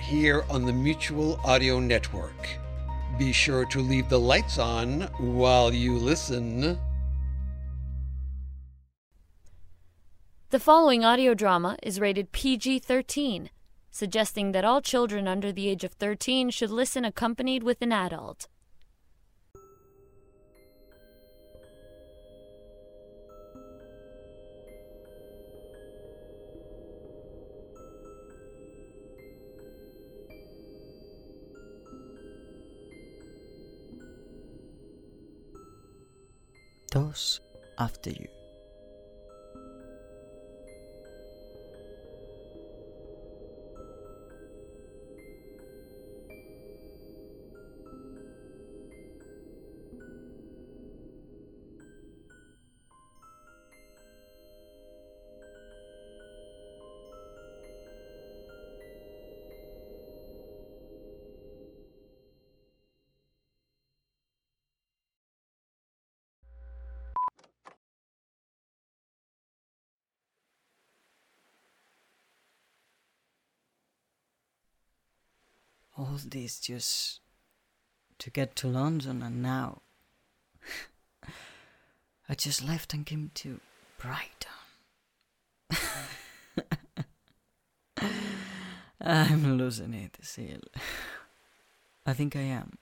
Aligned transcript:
here 0.00 0.44
on 0.50 0.64
the 0.64 0.72
Mutual 0.72 1.38
Audio 1.44 1.78
Network. 1.78 2.48
Be 3.18 3.32
sure 3.32 3.64
to 3.66 3.80
leave 3.80 4.08
the 4.08 4.18
lights 4.18 4.58
on 4.58 5.02
while 5.18 5.72
you 5.72 5.96
listen. 5.96 6.78
The 10.50 10.58
following 10.58 11.04
audio 11.04 11.34
drama 11.34 11.76
is 11.82 12.00
rated 12.00 12.32
PG 12.32 12.80
13, 12.80 13.50
suggesting 13.90 14.52
that 14.52 14.64
all 14.64 14.80
children 14.80 15.28
under 15.28 15.52
the 15.52 15.68
age 15.68 15.84
of 15.84 15.92
13 15.92 16.50
should 16.50 16.70
listen 16.70 17.04
accompanied 17.04 17.62
with 17.62 17.80
an 17.82 17.92
adult. 17.92 18.48
Those 36.90 37.40
after 37.78 38.10
you. 38.10 38.39
All 76.00 76.18
this 76.24 76.58
just 76.58 77.20
to 78.18 78.30
get 78.30 78.56
to 78.56 78.66
London, 78.68 79.22
and 79.22 79.42
now 79.42 79.82
I 82.28 82.34
just 82.34 82.64
left 82.64 82.94
and 82.94 83.04
came 83.04 83.30
to 83.34 83.60
Brighton. 83.98 84.50
I'm 89.00 89.58
losing 89.58 89.92
it, 89.92 90.16
Seal. 90.22 90.60
I 92.06 92.14
think 92.14 92.34
I 92.34 92.40
am. 92.40 92.78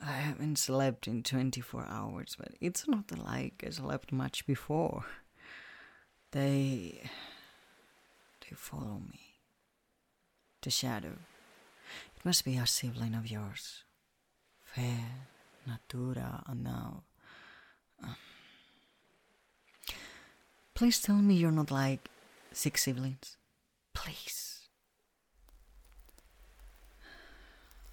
I 0.00 0.12
haven't 0.12 0.58
slept 0.58 1.08
in 1.08 1.22
24 1.22 1.86
hours, 1.88 2.36
but 2.38 2.50
it's 2.60 2.88
not 2.88 3.16
like 3.16 3.64
I 3.66 3.70
slept 3.70 4.12
much 4.12 4.46
before. 4.46 5.04
They. 6.30 7.10
they 8.40 8.56
follow 8.56 9.02
me. 9.10 9.32
The 10.62 10.70
shadow. 10.70 11.18
It 12.16 12.24
must 12.24 12.44
be 12.44 12.56
a 12.56 12.66
sibling 12.66 13.14
of 13.14 13.30
yours. 13.30 13.84
Fair, 14.64 15.26
Natura, 15.66 16.42
and 16.46 16.64
now. 16.64 17.02
Um, 18.02 18.16
please 20.74 21.00
tell 21.00 21.16
me 21.16 21.34
you're 21.34 21.50
not 21.50 21.70
like 21.70 22.08
six 22.52 22.82
siblings. 22.84 23.36
Please. 23.94 24.60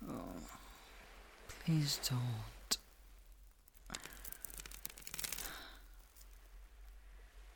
Oh, 0.07 0.13
please 1.65 1.99
don't. 2.09 2.77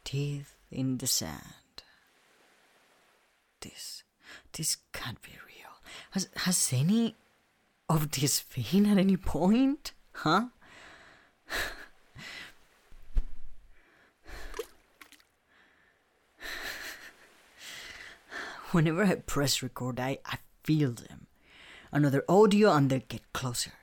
Teeth 0.03 0.53
in 0.71 0.97
the 0.97 1.07
sand. 1.07 1.39
This, 3.61 4.03
this 4.51 4.77
can't 4.91 5.21
be 5.21 5.31
real. 5.31 5.52
Has 6.11 6.29
has 6.37 6.71
any 6.73 7.15
of 7.89 8.11
this 8.11 8.41
been 8.41 8.85
at 8.85 8.97
any 8.97 9.17
point? 9.17 9.91
Huh? 10.13 10.45
Whenever 18.71 19.03
I 19.03 19.15
press 19.15 19.61
record, 19.61 19.99
I, 19.99 20.17
I 20.25 20.37
feel 20.63 20.91
them. 20.93 21.27
Another 21.91 22.23
audio 22.27 22.71
and 22.71 22.89
they 22.89 23.01
get 23.07 23.31
closer. 23.31 23.73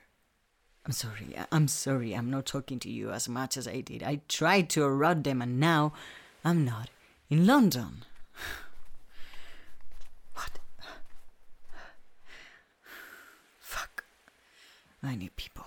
I'm 0.85 0.91
sorry, 0.91 1.35
I'm 1.51 1.67
sorry, 1.69 2.13
I'm 2.13 2.29
not 2.29 2.45
talking 2.45 2.79
to 2.79 2.89
you 2.89 3.11
as 3.11 3.29
much 3.29 3.55
as 3.55 3.67
I 3.67 3.81
did. 3.81 4.03
I 4.03 4.21
tried 4.27 4.69
to 4.71 4.89
route 4.89 5.23
them 5.23 5.41
and 5.41 5.59
now 5.59 5.93
I'm 6.43 6.65
not 6.65 6.89
in 7.29 7.45
London. 7.47 8.03
I 15.03 15.15
need 15.15 15.35
people. 15.35 15.65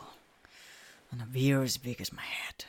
And 1.11 1.21
a 1.21 1.27
beer 1.27 1.63
as 1.63 1.77
big 1.77 2.01
as 2.01 2.13
my 2.13 2.23
head. 2.23 2.65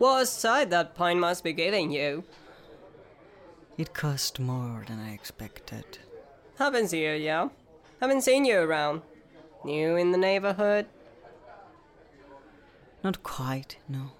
What 0.00 0.22
a 0.22 0.24
sight 0.24 0.70
that 0.70 0.94
pine 0.94 1.20
must 1.20 1.44
be 1.44 1.52
giving 1.52 1.90
you. 1.90 2.24
It 3.76 3.92
cost 3.92 4.40
more 4.40 4.82
than 4.88 4.98
I 4.98 5.12
expected. 5.12 5.98
Happens 6.56 6.92
here, 6.92 7.14
yeah? 7.14 7.50
Haven't 8.00 8.22
seen 8.22 8.46
you 8.46 8.60
around. 8.60 9.02
New 9.62 9.96
in 9.96 10.10
the 10.10 10.16
neighborhood? 10.16 10.86
Not 13.04 13.22
quite, 13.22 13.76
no. 13.90 14.12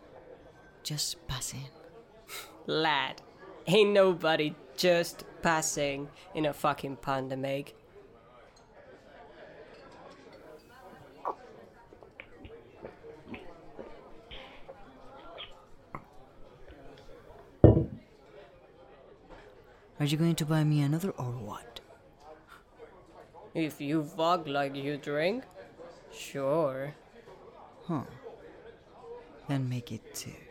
Just 0.82 1.26
passing. 1.26 1.70
Lad, 2.66 3.22
ain't 3.66 3.92
nobody 3.92 4.54
just 4.76 5.24
passing 5.40 6.10
in 6.34 6.44
a 6.44 6.52
fucking 6.52 6.96
pandemic. 6.96 7.74
Are 20.00 20.06
you 20.06 20.16
going 20.16 20.34
to 20.36 20.46
buy 20.46 20.64
me 20.64 20.80
another 20.80 21.10
or 21.10 21.30
what? 21.30 21.80
If 23.54 23.82
you 23.82 24.02
fuck 24.02 24.48
like 24.48 24.74
you 24.74 24.96
drink, 24.96 25.44
sure. 26.10 26.94
Huh. 27.86 28.04
Then 29.46 29.68
make 29.68 29.92
it 29.92 30.14
two. 30.14 30.49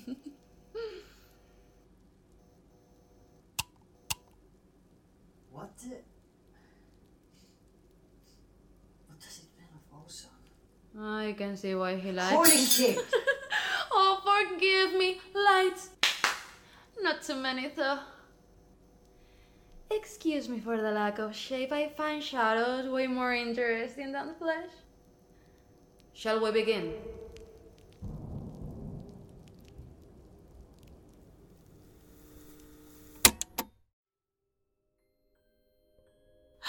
What 5.51 5.77
the? 5.79 5.89
What 9.07 9.19
does 9.19 9.39
it 9.39 9.45
smell 9.51 9.73
of 9.75 9.99
also? 9.99 10.29
I 10.97 11.33
can 11.37 11.57
see 11.57 11.75
why 11.75 11.95
he 11.95 12.11
likes. 12.13 12.31
Holy 12.31 12.57
shit! 12.75 12.97
Oh, 13.91 14.21
forgive 14.23 14.93
me. 14.93 15.19
Lights. 15.33 15.89
Not 17.01 17.21
too 17.23 17.35
many, 17.35 17.67
though. 17.75 17.99
Excuse 19.91 20.47
me 20.47 20.59
for 20.59 20.77
the 20.77 20.91
lack 20.91 21.17
of 21.19 21.35
shape. 21.35 21.71
I 21.71 21.89
find 21.89 22.23
shadows 22.23 22.87
way 22.87 23.07
more 23.07 23.33
interesting 23.33 24.11
than 24.11 24.35
flesh. 24.35 24.69
Shall 26.13 26.41
we 26.41 26.51
begin? 26.51 26.93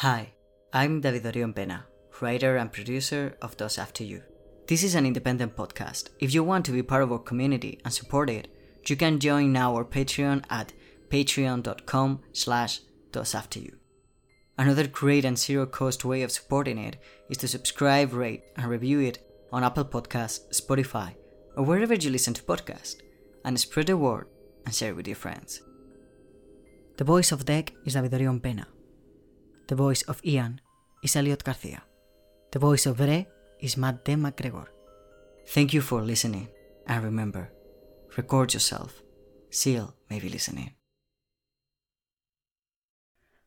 Hi, 0.00 0.32
I'm 0.72 1.02
David 1.02 1.26
Orion 1.26 1.52
Pena, 1.52 1.84
writer 2.22 2.56
and 2.56 2.72
producer 2.72 3.36
of 3.42 3.54
Those 3.58 3.76
After 3.76 4.02
You. 4.02 4.22
This 4.66 4.82
is 4.82 4.94
an 4.94 5.04
independent 5.04 5.54
podcast. 5.54 6.08
If 6.20 6.32
you 6.32 6.42
want 6.42 6.64
to 6.64 6.72
be 6.72 6.82
part 6.82 7.02
of 7.02 7.12
our 7.12 7.18
community 7.18 7.78
and 7.84 7.92
support 7.92 8.30
it, 8.30 8.48
you 8.86 8.96
can 8.96 9.20
join 9.20 9.52
now 9.52 9.76
our 9.76 9.84
Patreon 9.84 10.44
at 10.48 10.72
patreon.com 11.10 12.20
slash 12.32 12.80
you. 13.56 13.76
Another 14.56 14.86
great 14.86 15.26
and 15.26 15.38
zero 15.38 15.66
cost 15.66 16.02
way 16.02 16.22
of 16.22 16.32
supporting 16.32 16.78
it 16.78 16.96
is 17.28 17.36
to 17.36 17.46
subscribe, 17.46 18.14
rate, 18.14 18.44
and 18.56 18.68
review 18.68 19.00
it 19.00 19.18
on 19.52 19.62
Apple 19.62 19.84
Podcasts, 19.84 20.48
Spotify, 20.48 21.14
or 21.58 21.64
wherever 21.64 21.92
you 21.92 22.08
listen 22.08 22.32
to 22.32 22.42
podcasts, 22.42 22.96
and 23.44 23.60
spread 23.60 23.88
the 23.88 23.98
word 23.98 24.28
and 24.64 24.74
share 24.74 24.92
it 24.92 24.96
with 24.96 25.06
your 25.06 25.16
friends. 25.16 25.60
The 26.96 27.04
voice 27.04 27.32
of 27.32 27.44
Deck 27.44 27.74
is 27.84 27.92
David 27.92 28.14
Orion 28.14 28.40
Pena. 28.40 28.66
The 29.70 29.76
voice 29.76 30.02
of 30.02 30.20
Ian 30.24 30.60
is 31.00 31.14
Elliot 31.14 31.44
Garcia. 31.44 31.84
The 32.50 32.58
voice 32.58 32.86
of 32.86 32.96
Bre 32.96 33.20
is 33.60 33.76
Matt 33.76 34.04
De 34.04 34.16
McGregor. 34.16 34.66
Thank 35.46 35.72
you 35.72 35.80
for 35.80 36.02
listening, 36.02 36.48
and 36.88 37.04
remember, 37.04 37.52
record 38.16 38.52
yourself. 38.52 39.00
Seal 39.48 39.94
may 40.10 40.18
be 40.18 40.28
listening. 40.28 40.72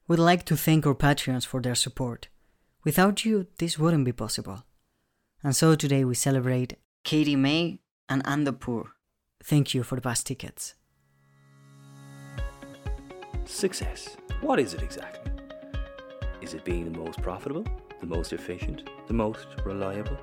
We'd 0.07 0.19
like 0.19 0.45
to 0.45 0.55
thank 0.55 0.87
our 0.87 0.95
Patreons 0.95 1.45
for 1.45 1.61
their 1.61 1.75
support. 1.75 2.29
Without 2.85 3.25
you, 3.25 3.47
this 3.57 3.77
wouldn't 3.77 4.05
be 4.05 4.13
possible. 4.13 4.63
And 5.43 5.53
so 5.53 5.75
today 5.75 6.05
we 6.05 6.15
celebrate 6.15 6.79
Katie 7.03 7.35
May 7.35 7.81
and 8.07 8.23
Andapur. 8.23 8.85
Thank 9.43 9.73
you 9.73 9.83
for 9.83 9.95
the 9.95 10.01
past 10.01 10.25
tickets. 10.25 10.75
Success. 13.43 14.15
What 14.39 14.61
is 14.61 14.73
it 14.73 14.81
exactly? 14.81 15.32
Is 16.43 16.53
it 16.53 16.65
being 16.65 16.91
the 16.91 16.99
most 16.99 17.21
profitable, 17.21 17.65
the 18.01 18.05
most 18.05 18.33
efficient, 18.33 18.89
the 19.07 19.13
most 19.13 19.47
reliable? 19.63 20.17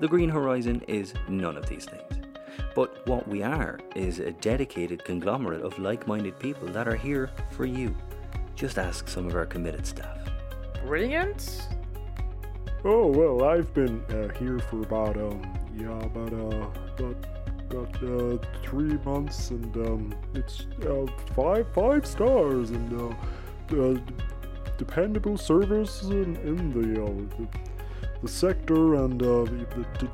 The 0.00 0.08
Green 0.08 0.30
Horizon 0.30 0.82
is 0.88 1.12
none 1.28 1.58
of 1.58 1.68
these 1.68 1.84
things. 1.84 2.26
But 2.74 3.06
what 3.06 3.28
we 3.28 3.42
are 3.42 3.78
is 3.94 4.20
a 4.20 4.32
dedicated 4.32 5.04
conglomerate 5.04 5.60
of 5.60 5.78
like 5.78 6.06
minded 6.06 6.38
people 6.38 6.66
that 6.68 6.88
are 6.88 6.96
here 6.96 7.30
for 7.50 7.66
you. 7.66 7.94
Just 8.54 8.78
ask 8.78 9.06
some 9.06 9.26
of 9.26 9.34
our 9.34 9.44
committed 9.44 9.86
staff. 9.86 10.16
Brilliant? 10.82 11.68
Oh 12.82 13.08
well, 13.08 13.44
I've 13.44 13.74
been 13.74 14.02
uh, 14.08 14.32
here 14.38 14.60
for 14.60 14.80
about 14.80 15.18
um 15.18 15.42
yeah 15.76 16.00
about 16.00 16.32
uh 16.32 16.68
about 16.96 17.26
about 17.68 18.02
uh, 18.02 18.38
three 18.62 18.96
months 19.04 19.50
and 19.50 19.76
um 19.76 20.14
it's 20.34 20.66
uh, 20.86 21.04
five 21.36 21.66
five 21.74 22.06
stars 22.06 22.70
and 22.70 22.98
uh, 22.98 23.76
uh 23.76 23.98
dependable 24.80 25.36
service 25.36 26.02
in, 26.04 26.36
in 26.36 26.72
the, 26.72 27.04
uh, 27.04 27.06
the 27.36 27.46
the 28.22 28.28
sector 28.28 28.94
and 28.94 29.22
uh 29.22 29.44
the, 29.44 29.66
the, 29.74 29.86
the 29.98 30.10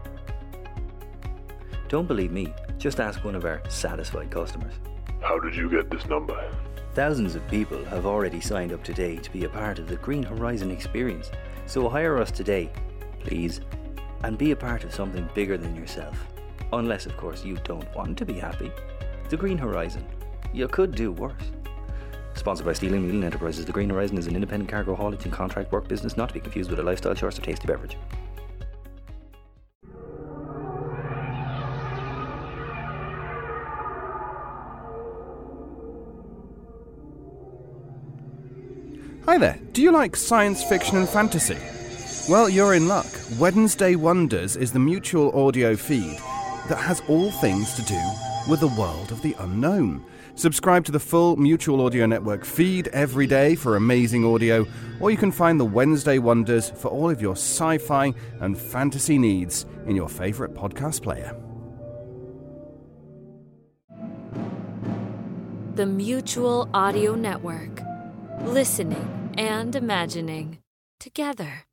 Don't 1.87 2.09
believe 2.09 2.33
me, 2.33 2.53
just 2.79 2.99
ask 2.99 3.25
one 3.25 3.37
of 3.37 3.45
our 3.45 3.63
satisfied 3.69 4.31
customers. 4.31 4.75
How 5.21 5.39
did 5.39 5.55
you 5.55 5.71
get 5.71 5.89
this 5.89 6.05
number? 6.07 6.37
Thousands 6.95 7.37
of 7.37 7.47
people 7.49 7.85
have 7.85 8.07
already 8.07 8.41
signed 8.41 8.73
up 8.73 8.83
today 8.83 9.17
to 9.19 9.31
be 9.31 9.45
a 9.45 9.49
part 9.49 9.79
of 9.79 9.87
the 9.87 9.97
Green 9.97 10.25
Horizon 10.25 10.73
experience. 10.73 11.31
So 11.67 11.89
hire 11.89 12.19
us 12.19 12.33
today, 12.33 12.73
please, 13.21 13.61
and 14.25 14.37
be 14.37 14.51
a 14.51 14.57
part 14.57 14.83
of 14.83 14.93
something 14.93 15.29
bigger 15.33 15.57
than 15.57 15.77
yourself. 15.77 16.17
Unless, 16.73 17.07
of 17.07 17.17
course, 17.17 17.45
you 17.45 17.57
don't 17.63 17.95
want 17.95 18.19
to 18.19 18.25
be 18.25 18.35
happy. 18.35 18.73
The 19.29 19.37
Green 19.37 19.59
Horizon. 19.59 20.05
You 20.53 20.67
could 20.67 20.93
do 20.93 21.13
worse. 21.13 21.53
Sponsored 22.37 22.67
by 22.67 22.75
Steeling 22.75 23.03
Wheeling 23.03 23.25
Enterprises, 23.25 23.65
the 23.65 23.73
Green 23.73 23.91
Horizon 23.91 24.19
is 24.19 24.27
an 24.27 24.35
independent 24.35 24.71
cargo 24.71 24.95
haulage 24.95 25.25
and 25.25 25.33
contract 25.33 25.73
work 25.73 25.89
business 25.89 26.17
not 26.17 26.29
to 26.29 26.35
be 26.35 26.39
confused 26.39 26.71
with 26.71 26.79
a 26.79 26.83
lifestyle 26.83 27.15
choice 27.15 27.39
or 27.39 27.43
tasty 27.43 27.67
beverage. 27.67 27.97
Hi 39.25 39.39
there. 39.39 39.59
Do 39.73 39.83
you 39.83 39.91
like 39.91 40.15
science 40.15 40.63
fiction 40.63 40.99
and 40.99 41.09
fantasy? 41.09 41.59
Well, 42.31 42.49
you're 42.49 42.75
in 42.75 42.87
luck. 42.87 43.07
Wednesday 43.41 43.97
Wonders 43.97 44.57
is 44.57 44.71
the 44.71 44.79
mutual 44.79 45.37
audio 45.37 45.75
feed 45.75 46.19
that 46.69 46.79
has 46.79 47.03
all 47.09 47.33
things 47.33 47.75
to 47.75 47.83
do 47.83 48.01
with 48.49 48.61
the 48.61 48.69
world 48.69 49.13
of 49.13 49.23
the 49.23 49.35
unknown. 49.39 50.05
Subscribe 50.35 50.85
to 50.85 50.93
the 50.93 51.01
full 51.01 51.37
Mutual 51.37 51.81
Audio 51.85 52.07
Network 52.07 52.45
feed 52.45 52.89
every 52.89 53.27
day 53.27 53.55
for 53.55 53.77
amazing 53.77 54.25
audio, 54.25 54.67
or 55.01 55.11
you 55.11 55.17
can 55.17 55.33
find 55.33 55.59
the 55.59 55.65
Wednesday 55.65 56.19
Wonders 56.19 56.71
for 56.71 56.89
all 56.89 57.11
of 57.11 57.21
your 57.21 57.33
sci 57.33 57.79
fi 57.79 58.13
and 58.41 58.59
fantasy 58.59 59.19
needs 59.19 59.67
in 59.87 59.97
your 59.97 60.09
favourite 60.09 60.55
podcast 60.55 61.03
player. 61.03 61.35
The 65.75 65.87
Mutual 65.87 66.71
Audio 66.73 67.15
Network. 67.15 67.83
Listening 68.43 69.35
and 69.37 69.77
imagining 69.77 70.59
together. 70.99 71.66